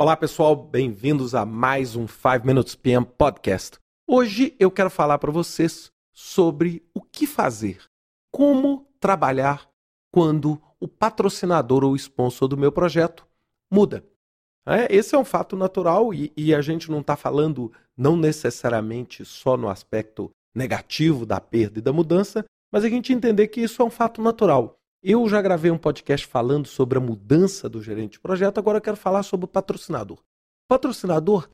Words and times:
Olá, 0.00 0.16
pessoal, 0.16 0.54
bem-vindos 0.54 1.34
a 1.34 1.44
mais 1.44 1.96
um 1.96 2.06
5 2.06 2.46
Minutes 2.46 2.76
PM 2.76 3.04
Podcast. 3.04 3.78
Hoje 4.06 4.54
eu 4.56 4.70
quero 4.70 4.88
falar 4.88 5.18
para 5.18 5.32
vocês 5.32 5.90
sobre 6.12 6.88
o 6.94 7.00
que 7.00 7.26
fazer, 7.26 7.82
como 8.30 8.86
trabalhar 9.00 9.68
quando 10.12 10.62
o 10.78 10.86
patrocinador 10.86 11.82
ou 11.82 11.96
sponsor 11.96 12.46
do 12.46 12.56
meu 12.56 12.70
projeto 12.70 13.26
muda. 13.68 14.04
É, 14.64 14.86
esse 14.94 15.16
é 15.16 15.18
um 15.18 15.24
fato 15.24 15.56
natural 15.56 16.14
e, 16.14 16.32
e 16.36 16.54
a 16.54 16.60
gente 16.60 16.92
não 16.92 17.00
está 17.00 17.16
falando 17.16 17.72
não 17.96 18.16
necessariamente 18.16 19.24
só 19.24 19.56
no 19.56 19.68
aspecto 19.68 20.30
negativo 20.54 21.26
da 21.26 21.40
perda 21.40 21.80
e 21.80 21.82
da 21.82 21.92
mudança, 21.92 22.44
mas 22.72 22.84
a 22.84 22.88
gente 22.88 23.12
entender 23.12 23.48
que 23.48 23.62
isso 23.62 23.82
é 23.82 23.84
um 23.84 23.90
fato 23.90 24.22
natural. 24.22 24.77
Eu 25.02 25.28
já 25.28 25.40
gravei 25.40 25.70
um 25.70 25.78
podcast 25.78 26.26
falando 26.26 26.66
sobre 26.66 26.98
a 26.98 27.00
mudança 27.00 27.68
do 27.68 27.80
gerente 27.80 28.12
de 28.12 28.20
projeto, 28.20 28.58
agora 28.58 28.78
eu 28.78 28.82
quero 28.82 28.96
falar 28.96 29.22
sobre 29.22 29.44
o 29.44 29.48
patrocinador. 29.48 30.18
O 30.18 30.68
patrocinador, 30.68 31.48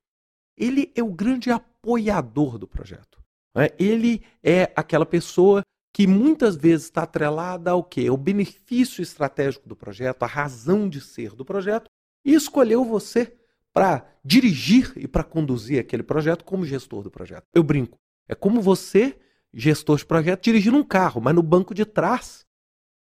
ele 0.57 0.91
é 0.95 1.03
o 1.03 1.13
grande 1.13 1.51
apoiador 1.51 2.57
do 2.59 2.67
projeto. 2.67 3.23
Né? 3.55 3.69
Ele 3.79 4.23
é 4.43 4.73
aquela 4.75 5.05
pessoa 5.05 5.63
que 5.93 6.07
muitas 6.07 6.57
vezes 6.57 6.87
está 6.87 7.03
atrelada 7.03 7.71
ao 7.71 7.85
quê? 7.85 8.09
O 8.09 8.17
benefício 8.17 9.03
estratégico 9.03 9.69
do 9.69 9.77
projeto, 9.77 10.23
a 10.23 10.27
razão 10.27 10.89
de 10.89 11.01
ser 11.01 11.35
do 11.35 11.45
projeto, 11.45 11.91
e 12.25 12.33
escolheu 12.33 12.83
você 12.83 13.37
para 13.75 14.11
dirigir 14.25 14.93
e 14.97 15.07
para 15.07 15.23
conduzir 15.23 15.79
aquele 15.79 16.03
projeto 16.03 16.45
como 16.45 16.65
gestor 16.65 17.03
do 17.03 17.11
projeto. 17.11 17.45
Eu 17.55 17.63
brinco. 17.63 17.99
É 18.27 18.35
como 18.35 18.63
você, 18.63 19.19
gestor 19.53 19.99
de 19.99 20.07
projeto, 20.07 20.43
dirigindo 20.43 20.79
um 20.79 20.85
carro, 20.85 21.21
mas 21.21 21.35
no 21.35 21.43
banco 21.43 21.75
de 21.75 21.85
trás 21.85 22.47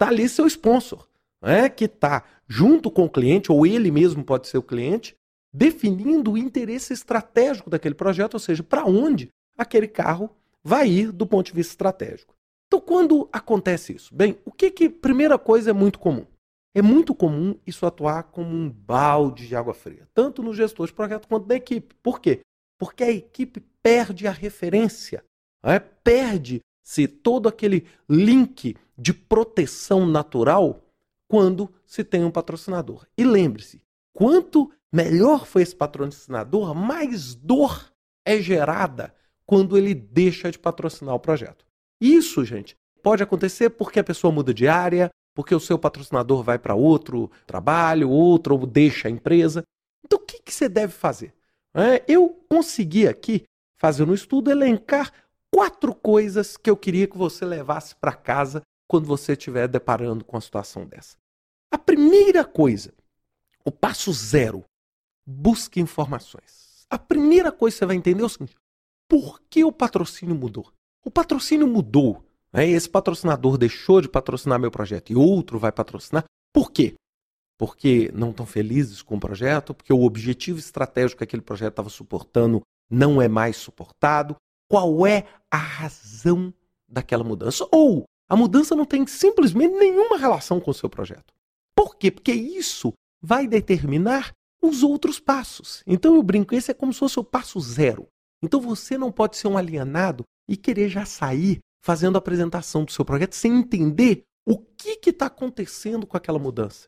está 0.02 0.08
ali 0.08 0.28
seu 0.28 0.48
sponsor, 0.48 1.08
né, 1.40 1.70
que 1.70 1.86
está 1.86 2.24
junto 2.48 2.90
com 2.90 3.06
o 3.06 3.10
cliente, 3.10 3.52
ou 3.52 3.68
ele 3.68 3.92
mesmo 3.92 4.24
pode 4.24 4.48
ser 4.48 4.58
o 4.58 4.64
cliente, 4.64 5.16
definindo 5.54 6.32
o 6.32 6.38
interesse 6.38 6.92
estratégico 6.92 7.70
daquele 7.70 7.94
projeto, 7.94 8.34
ou 8.34 8.40
seja, 8.40 8.64
para 8.64 8.84
onde 8.84 9.30
aquele 9.56 9.88
carro 9.88 10.36
vai 10.64 10.90
ir 10.90 11.12
do 11.12 11.28
ponto 11.28 11.48
de 11.48 11.54
vista 11.54 11.74
estratégico. 11.74 12.34
Então, 12.68 12.82
quando 12.82 13.30
acontece 13.32 13.94
isso? 13.94 14.16
Bem, 14.16 14.40
o 14.44 14.52
que 14.52 14.72
que, 14.72 14.90
primeira 14.90 15.38
coisa, 15.38 15.70
é 15.70 15.74
muito 15.74 16.00
comum? 16.00 16.26
É 16.74 16.82
muito 16.82 17.14
comum 17.14 17.56
isso 17.68 17.86
atuar 17.86 18.24
como 18.24 18.50
um 18.50 18.70
balde 18.70 19.48
de 19.48 19.56
água 19.56 19.74
fria, 19.74 20.08
tanto 20.14 20.42
no 20.42 20.54
gestor 20.54 20.88
de 20.88 20.94
projeto 20.94 21.28
quanto 21.28 21.48
na 21.48 21.56
equipe. 21.56 21.94
Por 22.02 22.20
quê? 22.20 22.40
Porque 22.80 23.04
a 23.04 23.12
equipe 23.12 23.60
perde 23.84 24.26
a 24.26 24.32
referência, 24.32 25.24
né? 25.62 25.80
Perde-se 26.82 27.08
todo 27.08 27.48
aquele 27.48 27.86
link 28.10 28.76
de 28.98 29.14
proteção 29.14 30.06
natural 30.06 30.82
quando 31.28 31.74
se 31.86 32.04
tem 32.04 32.24
um 32.24 32.32
patrocinador. 32.32 33.06
E 33.18 33.24
lembre-se, 33.24 33.82
quanto 34.14 34.72
melhor 34.92 35.46
foi 35.46 35.62
esse 35.62 35.76
patrocinador, 35.76 36.76
mais 36.76 37.34
dor 37.34 37.92
é 38.26 38.40
gerada 38.42 39.14
quando 39.46 39.78
ele 39.78 39.94
deixa 39.94 40.52
de 40.52 40.60
patrocinar 40.60 41.16
o 41.16 41.20
projeto. 41.20 41.66
Isso, 42.00 42.44
gente, 42.44 42.76
pode 43.02 43.24
acontecer 43.24 43.72
porque 43.72 44.00
a 44.00 44.04
pessoa 44.04 44.32
muda 44.32 44.54
de 44.54 44.68
área, 44.68 45.10
porque 45.34 45.56
o 45.56 45.60
seu 45.60 45.80
patrocinador 45.80 46.44
vai 46.44 46.60
para 46.60 46.76
outro 46.76 47.32
trabalho, 47.48 48.10
outro 48.10 48.58
ou 48.58 48.66
deixa 48.66 49.08
a 49.08 49.12
empresa. 49.12 49.64
Então, 50.04 50.20
o 50.20 50.22
que, 50.22 50.42
que 50.42 50.54
você 50.54 50.68
deve 50.68 50.94
fazer? 50.94 51.34
É, 51.74 52.04
eu 52.08 52.30
consegui 52.50 53.08
aqui, 53.08 53.44
fazendo 53.78 54.12
um 54.12 54.16
estudo, 54.16 54.52
elencar 54.52 55.12
quatro 55.54 55.94
coisas 55.94 56.58
que 56.58 56.70
eu 56.70 56.78
queria 56.78 57.08
que 57.08 57.18
você 57.18 57.46
levasse 57.46 57.96
para 57.96 58.14
casa 58.14 58.62
quando 58.88 59.06
você 59.06 59.34
estiver 59.34 59.68
deparando 59.68 60.26
com 60.26 60.38
a 60.38 60.42
situação 60.42 60.86
dessa. 60.86 61.18
A 61.72 61.78
primeira 61.78 62.44
coisa, 62.44 62.94
o 63.64 63.72
passo 63.72 64.12
zero, 64.12 64.66
busque 65.26 65.80
informações. 65.80 66.86
A 66.90 66.98
primeira 66.98 67.52
coisa 67.52 67.76
que 67.76 67.80
você 67.80 67.86
vai 67.86 67.96
entender 67.96 68.22
é 68.22 68.26
o 68.26 68.30
seguinte: 68.30 68.56
por 69.08 69.42
que 69.50 69.64
o 69.64 69.72
patrocínio 69.72 70.36
mudou? 70.36 70.72
O 71.04 71.12
patrocínio 71.12 71.68
mudou. 71.68 72.26
Né? 72.52 72.68
Esse 72.68 72.90
patrocinador 72.90 73.58
deixou 73.58 74.02
de 74.02 74.10
patrocinar 74.10 74.60
meu 74.60 74.72
projeto 74.72 75.12
e 75.12 75.16
outro 75.16 75.58
vai 75.58 75.72
patrocinar. 75.72 76.26
Por 76.54 76.72
quê? 76.72 76.96
Porque 77.58 78.12
não 78.14 78.32
estão 78.32 78.46
felizes 78.46 79.02
com 79.02 79.16
o 79.16 79.20
projeto, 79.20 79.74
porque 79.74 79.94
o 79.94 80.04
objetivo 80.04 80.60
estratégico 80.60 81.20
que 81.20 81.24
aquele 81.24 81.42
projeto 81.42 81.72
estava 81.72 81.90
suportando 81.90 82.62
não 82.90 83.22
é 83.22 83.28
mais 83.28 83.56
suportado. 83.56 84.36
Qual 84.70 85.06
é 85.06 85.28
a 85.52 85.58
razão 85.58 86.54
daquela 86.88 87.24
mudança? 87.24 87.68
Ou 87.72 88.06
a 88.30 88.36
mudança 88.36 88.76
não 88.76 88.86
tem 88.86 89.06
simplesmente 89.06 89.76
nenhuma 89.76 90.18
relação 90.18 90.60
com 90.60 90.72
o 90.72 90.74
seu 90.74 90.90
projeto. 90.90 91.34
Por 91.76 91.98
quê? 91.98 92.10
Porque 92.10 92.32
isso 92.32 92.94
vai 93.22 93.46
determinar 93.46 94.32
os 94.62 94.84
outros 94.84 95.20
passos. 95.20 95.84
Então 95.86 96.16
eu 96.16 96.24
brinco, 96.24 96.56
esse 96.56 96.72
é 96.72 96.74
como 96.74 96.94
se 96.94 97.00
fosse 97.00 97.20
o 97.20 97.24
passo 97.24 97.60
zero. 97.60 98.08
Então 98.42 98.62
você 98.62 98.98
não 98.98 99.12
pode 99.12 99.38
ser 99.38 99.48
um 99.48 99.58
alienado 99.58 100.24
e 100.48 100.56
querer 100.56 100.90
já 100.90 101.06
sair 101.06 101.60
fazendo 101.84 102.16
a 102.16 102.20
apresentação 102.20 102.86
do 102.86 102.92
seu 102.92 103.04
projeto 103.04 103.36
sem 103.36 103.54
entender 103.54 104.24
o 104.46 104.58
que 104.58 105.10
está 105.10 105.26
acontecendo 105.26 106.08
com 106.08 106.18
aquela 106.18 106.40
mudança. 106.40 106.88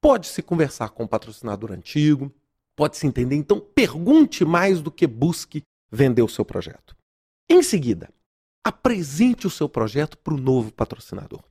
Pode-se 0.00 0.42
conversar 0.42 0.90
com 0.90 1.04
o 1.04 1.08
patrocinador 1.08 1.72
antigo, 1.72 2.32
pode-se 2.76 3.06
entender. 3.06 3.36
Então 3.36 3.60
pergunte 3.60 4.44
mais 4.44 4.80
do 4.82 4.90
que 4.90 5.06
busque 5.06 5.62
vender 5.90 6.22
o 6.22 6.28
seu 6.28 6.44
projeto. 6.44 6.96
Em 7.48 7.62
seguida, 7.62 8.12
apresente 8.64 9.46
o 9.46 9.50
seu 9.50 9.68
projeto 9.68 10.16
para 10.18 10.34
o 10.34 10.40
novo 10.40 10.72
patrocinador. 10.72 11.42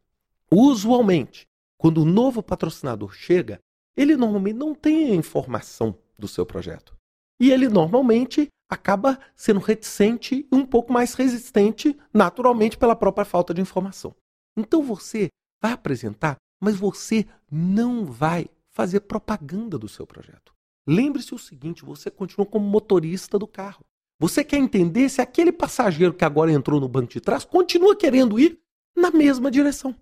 Usualmente, 0.51 1.47
quando 1.77 2.01
o 2.01 2.05
novo 2.05 2.43
patrocinador 2.43 3.13
chega, 3.13 3.59
ele 3.95 4.15
normalmente 4.15 4.55
não 4.55 4.73
tem 4.73 5.11
a 5.11 5.15
informação 5.15 5.97
do 6.17 6.27
seu 6.27 6.45
projeto. 6.45 6.95
E 7.39 7.51
ele 7.51 7.67
normalmente 7.67 8.47
acaba 8.69 9.19
sendo 9.35 9.59
reticente 9.59 10.47
e 10.49 10.55
um 10.55 10.65
pouco 10.65 10.93
mais 10.93 11.13
resistente, 11.13 11.99
naturalmente, 12.13 12.77
pela 12.77 12.95
própria 12.95 13.25
falta 13.25 13.53
de 13.53 13.61
informação. 13.61 14.15
Então 14.55 14.83
você 14.83 15.27
vai 15.61 15.71
apresentar, 15.73 16.37
mas 16.61 16.75
você 16.75 17.25
não 17.51 18.05
vai 18.05 18.47
fazer 18.69 19.01
propaganda 19.01 19.77
do 19.77 19.89
seu 19.89 20.05
projeto. 20.05 20.53
Lembre-se 20.87 21.33
o 21.33 21.39
seguinte: 21.39 21.83
você 21.83 22.09
continua 22.09 22.45
como 22.45 22.65
motorista 22.65 23.37
do 23.37 23.47
carro. 23.47 23.83
Você 24.21 24.43
quer 24.43 24.57
entender 24.57 25.09
se 25.09 25.19
aquele 25.19 25.51
passageiro 25.51 26.13
que 26.13 26.23
agora 26.23 26.51
entrou 26.51 26.79
no 26.79 26.87
banco 26.87 27.11
de 27.11 27.19
trás 27.19 27.43
continua 27.43 27.95
querendo 27.95 28.39
ir 28.39 28.59
na 28.95 29.09
mesma 29.09 29.49
direção. 29.49 29.95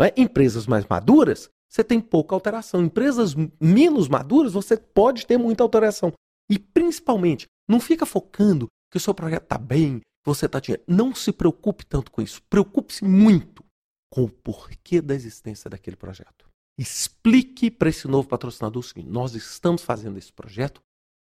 É? 0.00 0.14
Empresas 0.16 0.66
mais 0.66 0.86
maduras, 0.86 1.50
você 1.68 1.84
tem 1.84 2.00
pouca 2.00 2.34
alteração. 2.34 2.82
Empresas 2.82 3.34
menos 3.60 4.08
maduras, 4.08 4.54
você 4.54 4.78
pode 4.78 5.26
ter 5.26 5.36
muita 5.36 5.62
alteração. 5.62 6.10
E 6.48 6.58
principalmente, 6.58 7.46
não 7.68 7.78
fica 7.78 8.06
focando 8.06 8.66
que 8.90 8.96
o 8.96 9.00
seu 9.00 9.12
projeto 9.12 9.42
está 9.42 9.58
bem, 9.58 9.98
que 9.98 10.04
você 10.24 10.46
está 10.46 10.58
dinheiro. 10.58 10.82
Não 10.88 11.14
se 11.14 11.30
preocupe 11.30 11.84
tanto 11.84 12.10
com 12.10 12.22
isso. 12.22 12.40
Preocupe-se 12.48 13.04
muito 13.04 13.62
com 14.10 14.24
o 14.24 14.30
porquê 14.30 15.02
da 15.02 15.14
existência 15.14 15.68
daquele 15.68 15.96
projeto. 15.96 16.48
Explique 16.78 17.70
para 17.70 17.90
esse 17.90 18.08
novo 18.08 18.26
patrocinador 18.26 18.80
o 18.80 18.82
seguinte: 18.82 19.10
nós 19.10 19.34
estamos 19.34 19.82
fazendo 19.82 20.16
esse 20.16 20.32
projeto 20.32 20.80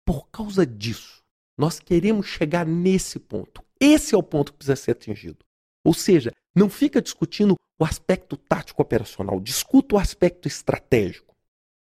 por 0.04 0.28
causa 0.30 0.66
disso. 0.66 1.23
Nós 1.56 1.78
queremos 1.78 2.26
chegar 2.26 2.66
nesse 2.66 3.18
ponto. 3.18 3.62
Esse 3.80 4.14
é 4.14 4.18
o 4.18 4.22
ponto 4.22 4.52
que 4.52 4.58
precisa 4.58 4.76
ser 4.76 4.92
atingido. 4.92 5.44
Ou 5.84 5.94
seja, 5.94 6.32
não 6.54 6.68
fica 6.70 7.02
discutindo 7.02 7.56
o 7.78 7.84
aspecto 7.84 8.36
tático 8.36 8.80
operacional, 8.80 9.40
discuta 9.40 9.96
o 9.96 9.98
aspecto 9.98 10.48
estratégico. 10.48 11.34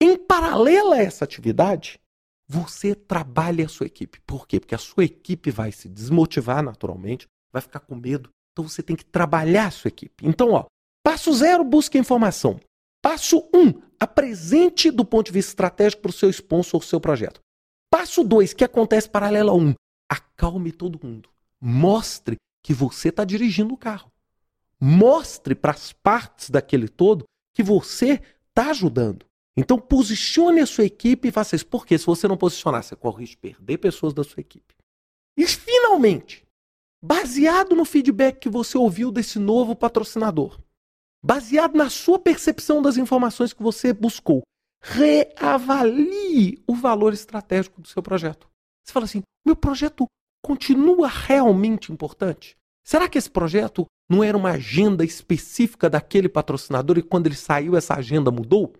Em 0.01 0.17
paralelo 0.17 0.93
a 0.93 0.97
essa 0.97 1.23
atividade, 1.23 1.99
você 2.47 2.95
trabalha 2.95 3.65
a 3.65 3.69
sua 3.69 3.87
equipe. 3.87 4.19
Por 4.25 4.47
quê? 4.47 4.59
Porque 4.59 4.75
a 4.75 4.79
sua 4.79 5.05
equipe 5.05 5.51
vai 5.51 5.71
se 5.71 5.89
desmotivar 5.89 6.63
naturalmente, 6.63 7.27
vai 7.51 7.61
ficar 7.61 7.79
com 7.79 7.95
medo. 7.95 8.29
Então 8.51 8.67
você 8.67 8.81
tem 8.81 8.95
que 8.95 9.05
trabalhar 9.05 9.67
a 9.67 9.71
sua 9.71 9.89
equipe. 9.89 10.25
Então, 10.25 10.51
ó, 10.51 10.65
passo 11.03 11.33
zero, 11.33 11.63
busque 11.63 11.97
informação. 11.97 12.59
Passo 13.01 13.47
um, 13.53 13.81
apresente 13.99 14.89
do 14.89 15.05
ponto 15.05 15.27
de 15.27 15.31
vista 15.31 15.51
estratégico 15.51 16.01
para 16.01 16.09
o 16.09 16.13
seu 16.13 16.29
sponsor 16.29 16.81
o 16.81 16.83
seu 16.83 16.99
projeto. 16.99 17.39
Passo 17.97 18.25
2, 18.25 18.53
que 18.53 18.65
acontece 18.65 19.09
paralelo 19.09 19.51
a 19.51 19.53
1. 19.53 19.57
Um, 19.57 19.73
acalme 20.11 20.73
todo 20.73 20.99
mundo. 21.01 21.29
Mostre 21.61 22.35
que 22.61 22.73
você 22.73 23.07
está 23.07 23.23
dirigindo 23.23 23.73
o 23.73 23.77
carro. 23.77 24.11
Mostre 24.77 25.55
para 25.55 25.71
as 25.71 25.93
partes 25.93 26.49
daquele 26.49 26.89
todo 26.89 27.23
que 27.53 27.63
você 27.63 28.21
está 28.49 28.71
ajudando. 28.71 29.25
Então 29.55 29.79
posicione 29.79 30.59
a 30.59 30.65
sua 30.65 30.83
equipe 30.83 31.29
e 31.29 31.31
faça 31.31 31.55
isso. 31.55 31.65
Porque 31.67 31.97
se 31.97 32.05
você 32.05 32.27
não 32.27 32.35
posicionar, 32.35 32.83
você 32.83 32.97
corre 32.97 33.21
risco 33.21 33.35
de 33.37 33.53
perder 33.53 33.77
pessoas 33.77 34.13
da 34.13 34.25
sua 34.25 34.41
equipe. 34.41 34.75
E 35.37 35.47
finalmente, 35.47 36.45
baseado 37.01 37.77
no 37.77 37.85
feedback 37.85 38.39
que 38.39 38.49
você 38.49 38.77
ouviu 38.77 39.09
desse 39.09 39.39
novo 39.39 39.73
patrocinador, 39.73 40.59
baseado 41.23 41.75
na 41.75 41.89
sua 41.89 42.19
percepção 42.19 42.81
das 42.81 42.97
informações 42.97 43.53
que 43.53 43.63
você 43.63 43.93
buscou, 43.93 44.43
reavalie 44.85 46.61
o 46.67 46.75
valor 46.75 47.11
estratégico 47.11 47.81
do 47.81 47.87
seu 47.87 48.03
projeto. 48.03 48.47
Você 48.83 48.93
fala 48.93 49.05
assim: 49.05 49.23
meu 49.43 49.55
projeto 49.55 50.05
continua 50.43 51.07
realmente 51.07 51.91
importante? 51.91 52.55
Será 52.85 53.09
que 53.09 53.17
esse 53.17 53.29
projeto 53.29 53.85
não 54.07 54.23
era 54.23 54.37
uma 54.37 54.51
agenda 54.51 55.03
específica 55.03 55.89
daquele 55.89 56.29
patrocinador 56.29 56.99
e 56.99 57.03
quando 57.03 57.25
ele 57.25 57.35
saiu 57.35 57.75
essa 57.75 57.95
agenda 57.95 58.29
mudou? 58.29 58.73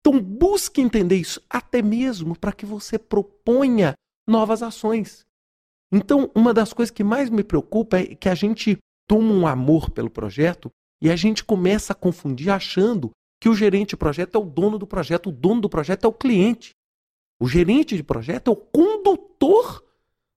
Então 0.00 0.20
busque 0.20 0.80
entender 0.80 1.16
isso, 1.16 1.40
até 1.48 1.80
mesmo 1.80 2.36
para 2.36 2.52
que 2.52 2.66
você 2.66 2.98
proponha 2.98 3.94
novas 4.26 4.62
ações. 4.62 5.24
Então, 5.92 6.30
uma 6.34 6.54
das 6.54 6.72
coisas 6.72 6.90
que 6.90 7.04
mais 7.04 7.30
me 7.30 7.44
preocupa 7.44 7.98
é 7.98 8.14
que 8.14 8.28
a 8.28 8.34
gente 8.34 8.78
toma 9.08 9.32
um 9.32 9.46
amor 9.46 9.90
pelo 9.90 10.10
projeto 10.10 10.70
e 11.02 11.10
a 11.10 11.16
gente 11.16 11.44
começa 11.44 11.92
a 11.92 11.96
confundir 11.96 12.50
achando 12.50 13.10
que 13.40 13.48
o 13.48 13.54
gerente 13.54 13.90
de 13.90 13.96
projeto 13.96 14.36
é 14.36 14.38
o 14.38 14.44
dono 14.44 14.78
do 14.78 14.86
projeto, 14.86 15.30
o 15.30 15.32
dono 15.32 15.62
do 15.62 15.68
projeto 15.68 16.04
é 16.04 16.08
o 16.08 16.12
cliente. 16.12 16.74
O 17.40 17.48
gerente 17.48 17.96
de 17.96 18.02
projeto 18.02 18.48
é 18.48 18.50
o 18.52 18.56
condutor 18.56 19.82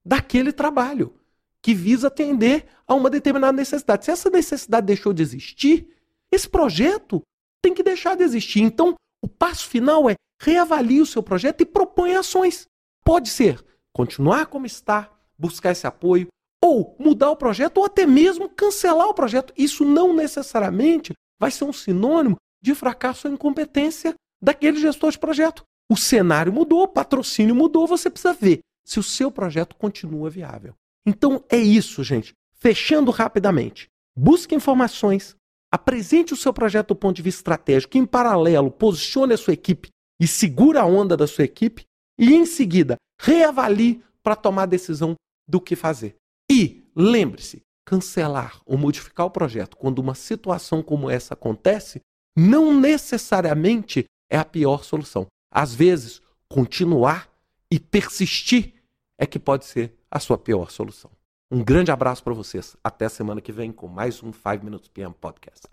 daquele 0.02 0.52
trabalho 0.52 1.14
que 1.60 1.74
visa 1.74 2.08
atender 2.08 2.66
a 2.86 2.94
uma 2.94 3.10
determinada 3.10 3.52
necessidade. 3.52 4.06
Se 4.06 4.10
essa 4.10 4.30
necessidade 4.30 4.86
deixou 4.86 5.12
de 5.12 5.22
existir, 5.22 5.88
esse 6.32 6.48
projeto 6.48 7.22
tem 7.62 7.74
que 7.74 7.82
deixar 7.82 8.16
de 8.16 8.22
existir. 8.22 8.62
Então, 8.62 8.94
o 9.22 9.28
passo 9.28 9.66
final 9.68 10.08
é 10.08 10.14
reavalie 10.40 11.00
o 11.00 11.06
seu 11.06 11.22
projeto 11.22 11.60
e 11.60 11.66
propõe 11.66 12.14
ações. 12.16 12.66
Pode 13.04 13.28
ser 13.28 13.62
continuar 13.92 14.46
como 14.46 14.66
está, 14.66 15.10
buscar 15.38 15.72
esse 15.72 15.86
apoio, 15.86 16.28
ou 16.62 16.96
mudar 16.98 17.30
o 17.30 17.36
projeto, 17.36 17.78
ou 17.78 17.84
até 17.84 18.06
mesmo 18.06 18.48
cancelar 18.48 19.08
o 19.08 19.14
projeto. 19.14 19.52
Isso 19.56 19.84
não 19.84 20.14
necessariamente 20.14 21.12
vai 21.38 21.50
ser 21.50 21.64
um 21.64 21.72
sinônimo 21.72 22.36
de 22.64 22.74
fracasso 22.74 23.28
ou 23.28 23.34
incompetência 23.34 24.14
daquele 24.42 24.80
gestor 24.80 25.10
de 25.10 25.18
projeto. 25.18 25.62
O 25.90 25.98
cenário 25.98 26.50
mudou, 26.50 26.82
o 26.82 26.88
patrocínio 26.88 27.54
mudou, 27.54 27.86
você 27.86 28.08
precisa 28.08 28.32
ver 28.32 28.60
se 28.86 28.98
o 28.98 29.02
seu 29.02 29.30
projeto 29.30 29.76
continua 29.76 30.30
viável. 30.30 30.74
Então 31.06 31.44
é 31.50 31.58
isso, 31.58 32.02
gente. 32.02 32.32
Fechando 32.54 33.10
rapidamente. 33.10 33.88
Busque 34.16 34.54
informações, 34.54 35.36
apresente 35.70 36.32
o 36.32 36.36
seu 36.36 36.54
projeto 36.54 36.88
do 36.88 36.96
ponto 36.96 37.14
de 37.14 37.20
vista 37.20 37.40
estratégico, 37.40 37.98
em 37.98 38.06
paralelo, 38.06 38.70
posicione 38.70 39.34
a 39.34 39.36
sua 39.38 39.52
equipe 39.52 39.90
e 40.18 40.26
segura 40.26 40.80
a 40.80 40.86
onda 40.86 41.18
da 41.18 41.26
sua 41.26 41.44
equipe, 41.44 41.84
e 42.18 42.32
em 42.32 42.46
seguida, 42.46 42.96
reavalie 43.20 44.02
para 44.22 44.36
tomar 44.36 44.62
a 44.62 44.66
decisão 44.66 45.14
do 45.46 45.60
que 45.60 45.76
fazer. 45.76 46.14
E 46.50 46.88
lembre-se, 46.96 47.60
cancelar 47.84 48.62
ou 48.64 48.78
modificar 48.78 49.26
o 49.26 49.30
projeto 49.30 49.76
quando 49.76 49.98
uma 49.98 50.14
situação 50.14 50.82
como 50.82 51.10
essa 51.10 51.34
acontece 51.34 52.00
não 52.36 52.78
necessariamente 52.78 54.04
é 54.30 54.36
a 54.36 54.44
pior 54.44 54.84
solução. 54.84 55.26
Às 55.50 55.74
vezes, 55.74 56.20
continuar 56.48 57.28
e 57.70 57.78
persistir 57.78 58.74
é 59.18 59.26
que 59.26 59.38
pode 59.38 59.64
ser 59.64 59.94
a 60.10 60.18
sua 60.18 60.36
pior 60.36 60.70
solução. 60.70 61.10
Um 61.50 61.62
grande 61.62 61.90
abraço 61.90 62.22
para 62.22 62.34
vocês. 62.34 62.76
Até 62.82 63.08
semana 63.08 63.40
que 63.40 63.52
vem 63.52 63.70
com 63.70 63.86
mais 63.86 64.22
um 64.22 64.32
5 64.32 64.64
Minutes 64.64 64.88
PM 64.88 65.14
Podcast. 65.14 65.68